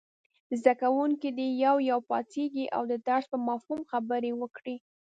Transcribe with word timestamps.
زده 0.59 0.73
کوونکي 0.81 1.29
دې 1.37 1.47
یو 1.65 1.75
یو 1.91 1.99
پاڅېږي 2.09 2.65
او 2.75 2.83
د 2.91 2.93
درس 3.07 3.25
په 3.33 3.37
مفهوم 3.49 3.79
خبرې 3.91 4.31
وکړي. 4.41 4.75